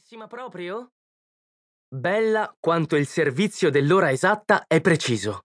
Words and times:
Bellissima 0.00 0.28
proprio? 0.28 0.92
Bella 1.86 2.56
quanto 2.58 2.96
il 2.96 3.06
servizio 3.06 3.70
dell'ora 3.70 4.10
esatta 4.10 4.64
è 4.66 4.80
preciso. 4.80 5.42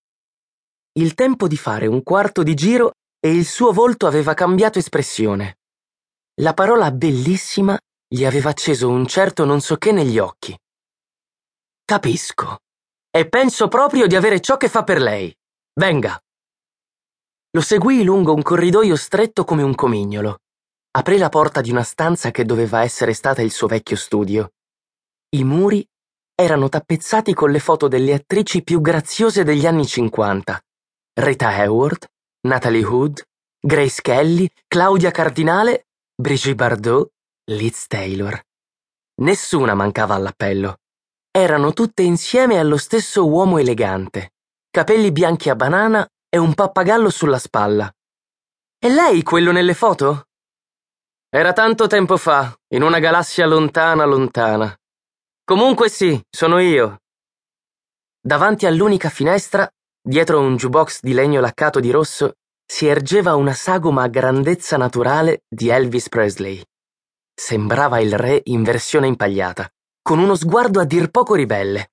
Il 0.94 1.14
tempo 1.14 1.50
di 1.50 1.58
fare 1.58 1.88
un 1.88 2.02
quarto 2.04 2.42
di 2.42 2.54
giro 2.54 2.94
e 3.20 3.36
il 3.36 3.46
suo 3.46 3.74
volto 3.74 4.08
aveva 4.08 4.34
cambiato 4.34 4.80
espressione. 4.80 5.58
La 6.36 6.54
parola 6.54 6.90
bellissima 6.92 7.78
gli 8.08 8.24
aveva 8.24 8.52
acceso 8.52 8.88
un 8.88 9.06
certo 9.08 9.44
non 9.44 9.60
so 9.60 9.76
che 9.76 9.92
negli 9.92 10.20
occhi. 10.20 10.58
Capisco. 11.84 12.60
E 13.12 13.28
penso 13.28 13.68
proprio 13.68 14.08
di 14.08 14.16
avere 14.16 14.40
ciò 14.40 14.56
che 14.56 14.70
fa 14.70 14.86
per 14.86 15.02
lei. 15.02 15.36
Venga. 15.74 16.18
Lo 17.52 17.62
seguii 17.62 18.06
lungo 18.06 18.34
un 18.34 18.42
corridoio 18.42 18.96
stretto 18.96 19.44
come 19.44 19.64
un 19.64 19.76
comignolo. 19.76 20.38
Aprì 20.98 21.18
la 21.18 21.28
porta 21.28 21.60
di 21.60 21.72
una 21.72 21.84
stanza 21.84 22.32
che 22.32 22.46
doveva 22.46 22.82
essere 22.82 23.12
stata 23.12 23.42
il 23.42 23.52
suo 23.52 23.68
vecchio 23.68 23.98
studio. 23.98 24.54
I 25.36 25.44
muri 25.44 25.86
erano 26.34 26.70
tappezzati 26.70 27.34
con 27.34 27.52
le 27.52 27.60
foto 27.60 27.90
delle 27.90 28.14
attrici 28.14 28.64
più 28.64 28.80
graziose 28.80 29.44
degli 29.44 29.66
anni 29.66 29.86
50. 29.86 30.62
Rita 31.20 31.48
Hayworth, 31.50 32.08
Natalie 32.48 32.86
Hood, 32.86 33.22
Grace 33.60 34.02
Kelly, 34.02 34.50
Claudia 34.68 35.12
Cardinale, 35.12 35.88
Brigitte 36.16 36.56
Bardot, 36.56 37.10
Liz 37.52 37.88
Taylor. 37.88 38.42
Nessuna 39.16 39.74
mancava 39.74 40.16
all'appello. 40.16 40.78
Erano 41.30 41.74
tutte 41.74 42.04
insieme 42.04 42.58
allo 42.58 42.78
stesso 42.78 43.28
uomo 43.28 43.58
elegante, 43.58 44.36
capelli 44.70 45.12
bianchi 45.12 45.50
a 45.50 45.56
banana 45.56 46.08
e 46.30 46.38
un 46.38 46.54
pappagallo 46.54 47.10
sulla 47.10 47.40
spalla. 47.40 47.94
E 48.80 48.90
lei 48.90 49.24
quello 49.24 49.52
nelle 49.52 49.74
foto? 49.74 50.28
Era 51.36 51.52
tanto 51.52 51.88
tempo 51.88 52.16
fa, 52.16 52.58
in 52.70 52.82
una 52.82 53.00
galassia 53.00 53.46
lontana, 53.46 54.06
lontana. 54.06 54.74
Comunque 55.44 55.90
sì, 55.90 56.18
sono 56.30 56.60
io. 56.60 57.02
Davanti 58.22 58.66
all'unica 58.66 59.10
finestra, 59.10 59.70
dietro 60.02 60.40
un 60.40 60.56
jukebox 60.56 61.02
di 61.02 61.12
legno 61.12 61.42
laccato 61.42 61.82
di 61.82 61.92
rosso, 61.92 62.36
si 62.66 62.86
ergeva 62.86 63.36
una 63.36 63.52
sagoma 63.52 64.04
a 64.04 64.08
grandezza 64.08 64.78
naturale 64.78 65.42
di 65.46 65.68
Elvis 65.68 66.08
Presley. 66.08 66.64
Sembrava 67.34 68.00
il 68.00 68.18
re 68.18 68.40
in 68.46 68.64
versione 68.64 69.08
impagliata, 69.08 69.70
con 70.02 70.20
uno 70.20 70.36
sguardo 70.36 70.80
a 70.80 70.86
dir 70.86 71.10
poco 71.10 71.34
ribelle. 71.34 71.90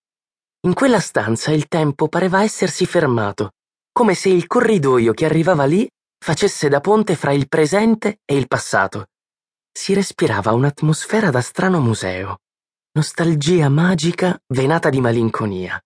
In 0.66 0.74
quella 0.74 1.00
stanza 1.00 1.50
il 1.50 1.66
tempo 1.66 2.06
pareva 2.06 2.44
essersi 2.44 2.86
fermato, 2.86 3.54
come 3.90 4.14
se 4.14 4.28
il 4.28 4.46
corridoio 4.46 5.12
che 5.12 5.24
arrivava 5.24 5.64
lì 5.64 5.84
facesse 6.16 6.68
da 6.68 6.80
ponte 6.80 7.16
fra 7.16 7.32
il 7.32 7.48
presente 7.48 8.20
e 8.24 8.36
il 8.36 8.46
passato 8.46 9.06
si 9.72 9.94
respirava 9.94 10.52
un'atmosfera 10.52 11.30
da 11.30 11.40
strano 11.40 11.80
museo, 11.80 12.38
nostalgia 12.92 13.68
magica 13.68 14.38
venata 14.48 14.90
di 14.90 15.00
malinconia. 15.00 15.80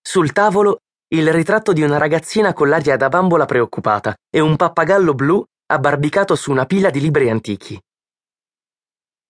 Sul 0.00 0.32
tavolo 0.32 0.80
il 1.14 1.30
ritratto 1.32 1.72
di 1.72 1.82
una 1.82 1.98
ragazzina 1.98 2.52
con 2.52 2.68
l'aria 2.68 2.96
da 2.96 3.08
bambola 3.08 3.44
preoccupata 3.44 4.16
e 4.30 4.40
un 4.40 4.56
pappagallo 4.56 5.14
blu 5.14 5.44
abbarbicato 5.66 6.34
su 6.34 6.50
una 6.50 6.64
pila 6.64 6.90
di 6.90 7.00
libri 7.00 7.30
antichi. 7.30 7.80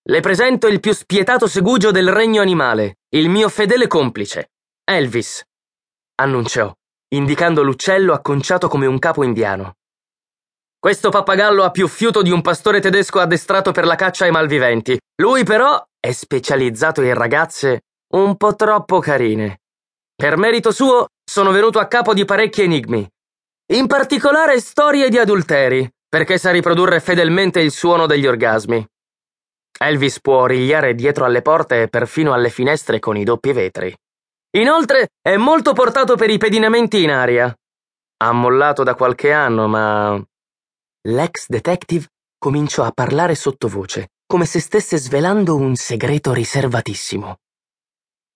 Le 0.07 0.21
presento 0.21 0.67
il 0.69 0.81
più 0.81 0.93
spietato 0.93 1.47
segugio 1.47 1.91
del 1.91 2.11
regno 2.11 2.41
animale, 2.41 2.99
il 3.11 3.29
mio 3.29 3.49
fedele 3.49 3.87
complice, 3.87 4.51
Elvis, 4.85 5.43
annunciò, 6.17 6.73
indicando 7.09 7.63
l'uccello 7.63 8.13
acconciato 8.13 8.69
come 8.69 8.87
un 8.87 8.99
capo 8.99 9.25
indiano. 9.25 9.77
Questo 10.85 11.09
pappagallo 11.09 11.65
ha 11.65 11.71
più 11.71 11.89
fiuto 11.89 12.21
di 12.21 12.31
un 12.31 12.43
pastore 12.43 12.79
tedesco 12.79 13.19
addestrato 13.19 13.73
per 13.73 13.87
la 13.87 13.95
caccia 13.95 14.27
ai 14.27 14.31
malviventi. 14.31 15.01
Lui 15.23 15.43
però 15.43 15.83
è 15.99 16.13
specializzato 16.13 17.01
in 17.01 17.15
ragazze 17.15 17.85
un 18.17 18.37
po' 18.37 18.55
troppo 18.55 18.99
carine. 18.99 19.61
Per 20.15 20.37
merito 20.37 20.73
suo 20.73 21.07
sono 21.25 21.53
venuto 21.53 21.79
a 21.79 21.87
capo 21.87 22.13
di 22.13 22.27
parecchi 22.27 22.61
enigmi. 22.61 23.09
In 23.73 23.87
particolare 23.87 24.61
storie 24.61 25.09
di 25.09 25.17
adulteri, 25.17 25.91
perché 26.07 26.37
sa 26.37 26.51
riprodurre 26.51 27.01
fedelmente 27.01 27.61
il 27.61 27.71
suono 27.71 28.05
degli 28.05 28.27
orgasmi. 28.27 28.87
Elvis 29.81 30.21
può 30.21 30.41
origliare 30.41 30.95
dietro 30.95 31.25
alle 31.25 31.41
porte 31.41 31.81
e 31.81 31.89
perfino 31.89 32.35
alle 32.35 32.51
finestre 32.51 32.99
con 32.99 33.17
i 33.17 33.25
doppi 33.25 33.53
vetri. 33.55 33.97
Inoltre 34.59 35.09
è 35.23 35.39
molto 35.39 35.73
portato 35.73 36.15
per 36.15 36.29
i 36.29 36.37
pedinamenti 36.37 37.03
in 37.03 37.11
aria. 37.11 37.51
Ha 38.19 38.33
mollato 38.33 38.83
da 38.83 38.95
qualche 38.95 39.33
anno, 39.33 39.67
ma 39.67 40.23
L'ex 41.09 41.49
detective 41.49 42.09
cominciò 42.39 42.83
a 42.85 42.91
parlare 42.91 43.35
sottovoce, 43.35 44.13
come 44.27 44.47
se 44.47 44.59
stesse 44.59 44.97
svelando 44.97 45.55
un 45.55 45.75
segreto 45.75 46.33
riservatissimo. 46.33 47.41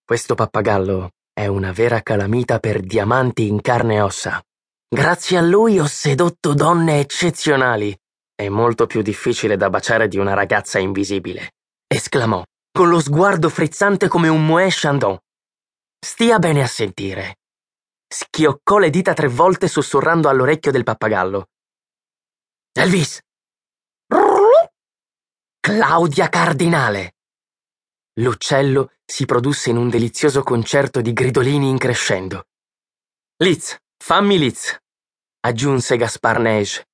Questo 0.04 0.34
pappagallo 0.34 1.12
è 1.32 1.46
una 1.46 1.72
vera 1.72 2.02
calamita 2.02 2.58
per 2.58 2.80
diamanti 2.80 3.48
in 3.48 3.62
carne 3.62 3.94
e 3.94 4.00
ossa. 4.02 4.42
Grazie 4.86 5.38
a 5.38 5.40
lui 5.40 5.78
ho 5.78 5.86
sedotto 5.86 6.52
donne 6.52 7.00
eccezionali. 7.00 7.98
È 8.34 8.50
molto 8.50 8.86
più 8.86 9.00
difficile 9.00 9.56
da 9.56 9.70
baciare 9.70 10.06
di 10.06 10.18
una 10.18 10.34
ragazza 10.34 10.78
invisibile, 10.78 11.52
esclamò, 11.86 12.44
con 12.70 12.90
lo 12.90 13.00
sguardo 13.00 13.48
frizzante 13.48 14.08
come 14.08 14.28
un 14.28 14.46
Moët 14.46 14.78
Chandon. 14.78 15.18
Stia 15.98 16.38
bene 16.38 16.62
a 16.62 16.68
sentire. 16.68 17.36
Schioccò 18.06 18.76
le 18.76 18.90
dita 18.90 19.14
tre 19.14 19.28
volte 19.28 19.68
sussurrando 19.68 20.28
all'orecchio 20.28 20.70
del 20.70 20.84
pappagallo. 20.84 21.46
Elvis! 22.78 23.18
Claudia 25.58 26.28
Cardinale! 26.28 27.16
L'uccello 28.20 28.92
si 29.04 29.24
produsse 29.24 29.70
in 29.70 29.76
un 29.76 29.88
delizioso 29.88 30.44
concerto 30.44 31.00
di 31.00 31.12
gridolini 31.12 31.68
in 31.68 31.76
crescendo. 31.76 32.44
Liz, 33.42 33.76
fammi 33.96 34.38
Liz, 34.38 34.78
aggiunse 35.40 35.96
Gaspar 35.96 36.38
Neige. 36.38 36.86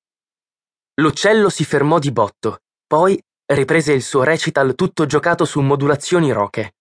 L'uccello 0.95 1.49
si 1.49 1.63
fermò 1.63 1.99
di 1.99 2.11
botto, 2.11 2.61
poi 2.87 3.21
riprese 3.45 3.93
il 3.93 4.01
suo 4.01 4.23
recital 4.23 4.73
tutto 4.73 5.05
giocato 5.05 5.45
su 5.45 5.61
modulazioni 5.61 6.31
roche. 6.31 6.77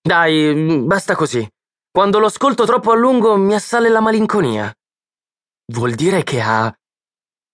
Dai, 0.00 0.82
basta 0.84 1.14
così. 1.14 1.48
Quando 1.88 2.18
lo 2.18 2.26
ascolto 2.26 2.64
troppo 2.64 2.90
a 2.90 2.96
lungo 2.96 3.36
mi 3.36 3.54
assale 3.54 3.88
la 3.88 4.00
malinconia. 4.00 4.74
Vuol 5.66 5.94
dire 5.94 6.24
che 6.24 6.40
ha 6.40 6.76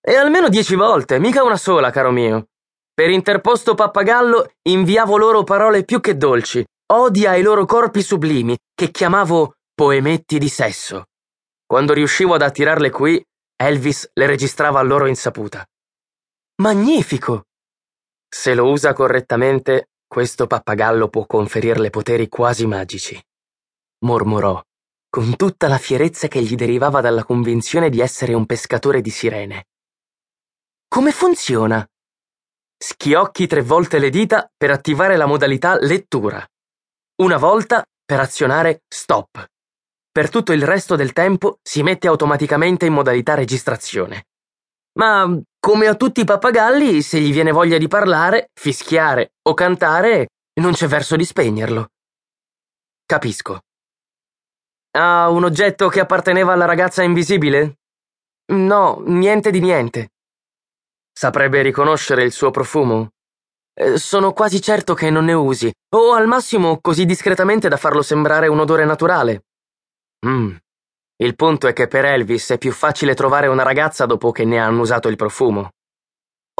e 0.08 0.16
almeno 0.16 0.48
dieci 0.48 0.74
volte, 0.74 1.18
mica 1.18 1.42
una 1.42 1.58
sola, 1.58 1.90
caro 1.90 2.10
mio. 2.10 2.46
Per 2.94 3.10
interposto 3.10 3.74
pappagallo 3.74 4.52
inviavo 4.62 5.18
loro 5.18 5.44
parole 5.44 5.84
più 5.84 6.00
che 6.00 6.16
dolci, 6.16 6.64
odi 6.92 7.26
ai 7.26 7.42
loro 7.42 7.66
corpi 7.66 8.00
sublimi, 8.00 8.56
che 8.74 8.90
chiamavo 8.90 9.56
poemetti 9.74 10.38
di 10.38 10.48
sesso. 10.48 11.08
Quando 11.66 11.92
riuscivo 11.92 12.32
ad 12.32 12.40
attirarle 12.40 12.88
qui, 12.88 13.22
Elvis 13.54 14.08
le 14.14 14.24
registrava 14.24 14.78
a 14.78 14.82
loro 14.82 15.04
insaputa. 15.04 15.62
Magnifico! 16.62 17.44
Se 18.26 18.54
lo 18.54 18.70
usa 18.70 18.94
correttamente, 18.94 19.90
questo 20.06 20.46
pappagallo 20.46 21.08
può 21.08 21.26
conferirle 21.26 21.90
poteri 21.90 22.28
quasi 22.28 22.66
magici. 22.66 23.22
Mormorò, 24.06 24.58
con 25.10 25.36
tutta 25.36 25.68
la 25.68 25.76
fierezza 25.76 26.28
che 26.28 26.40
gli 26.40 26.54
derivava 26.54 27.02
dalla 27.02 27.24
convinzione 27.24 27.90
di 27.90 28.00
essere 28.00 28.32
un 28.32 28.46
pescatore 28.46 29.02
di 29.02 29.10
sirene. 29.10 29.66
Come 30.88 31.12
funziona? 31.12 31.86
Schiocchi 32.78 33.46
tre 33.46 33.60
volte 33.60 33.98
le 33.98 34.08
dita 34.08 34.50
per 34.56 34.70
attivare 34.70 35.18
la 35.18 35.26
modalità 35.26 35.76
lettura. 35.78 36.42
Una 37.16 37.36
volta 37.36 37.84
per 38.04 38.20
azionare 38.20 38.84
stop. 38.88 39.46
Per 40.10 40.30
tutto 40.30 40.52
il 40.52 40.62
resto 40.62 40.96
del 40.96 41.12
tempo 41.12 41.58
si 41.62 41.82
mette 41.82 42.08
automaticamente 42.08 42.86
in 42.86 42.94
modalità 42.94 43.34
registrazione. 43.34 44.28
Ma 44.98 45.38
come 45.60 45.86
a 45.88 45.94
tutti 45.94 46.22
i 46.22 46.24
pappagalli, 46.24 47.02
se 47.02 47.20
gli 47.20 47.32
viene 47.32 47.52
voglia 47.52 47.76
di 47.76 47.86
parlare, 47.86 48.48
fischiare 48.54 49.34
o 49.42 49.52
cantare, 49.52 50.28
non 50.60 50.72
c'è 50.72 50.86
verso 50.86 51.16
di 51.16 51.24
spegnerlo. 51.24 51.90
Capisco. 53.04 53.60
Ha 54.92 55.28
un 55.28 55.44
oggetto 55.44 55.88
che 55.88 56.00
apparteneva 56.00 56.54
alla 56.54 56.64
ragazza 56.64 57.02
invisibile? 57.02 57.74
No, 58.52 59.02
niente 59.04 59.50
di 59.50 59.60
niente. 59.60 60.12
Saprebbe 61.18 61.62
riconoscere 61.62 62.22
il 62.22 62.30
suo 62.30 62.52
profumo? 62.52 63.08
Eh, 63.74 63.98
sono 63.98 64.32
quasi 64.32 64.62
certo 64.62 64.94
che 64.94 65.10
non 65.10 65.24
ne 65.24 65.32
usi, 65.32 65.68
o 65.96 66.12
al 66.12 66.28
massimo 66.28 66.78
così 66.80 67.06
discretamente 67.06 67.68
da 67.68 67.76
farlo 67.76 68.02
sembrare 68.02 68.46
un 68.46 68.60
odore 68.60 68.84
naturale. 68.84 69.42
Mm. 70.24 70.54
Il 71.16 71.34
punto 71.34 71.66
è 71.66 71.72
che 71.72 71.88
per 71.88 72.04
Elvis 72.04 72.50
è 72.50 72.58
più 72.58 72.70
facile 72.70 73.16
trovare 73.16 73.48
una 73.48 73.64
ragazza 73.64 74.06
dopo 74.06 74.30
che 74.30 74.44
ne 74.44 74.60
ha 74.60 74.66
annusato 74.66 75.08
il 75.08 75.16
profumo. 75.16 75.70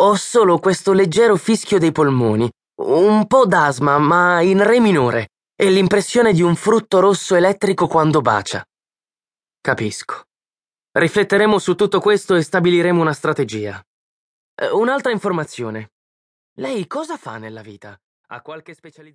Ho 0.01 0.17
solo 0.17 0.59
questo 0.59 0.93
leggero 0.93 1.37
fischio 1.37 1.79
dei 1.79 1.93
polmoni, 1.93 2.51
un 2.83 3.29
po' 3.29 3.47
d'asma, 3.47 3.99
ma 3.99 4.41
in 4.41 4.61
re 4.65 4.81
minore, 4.81 5.29
e 5.55 5.71
l'impressione 5.71 6.33
di 6.33 6.43
un 6.43 6.57
frutto 6.57 6.99
rosso 6.99 7.37
elettrico 7.37 7.87
quando 7.87 8.23
bacia. 8.23 8.65
Capisco. 9.61 10.25
Rifletteremo 10.99 11.61
su 11.61 11.77
tutto 11.77 12.01
questo 12.01 12.35
e 12.35 12.43
stabiliremo 12.43 13.01
una 13.01 13.13
strategia. 13.13 13.81
Eh, 14.61 14.71
un'altra 14.71 15.13
informazione. 15.13 15.93
Lei 16.55 16.89
cosa 16.89 17.17
fa 17.17 17.39
nella 17.39 17.63
vita? 17.63 17.97
Ha 18.31 18.43
qualche 18.43 18.75
specializzazione? 18.75 19.07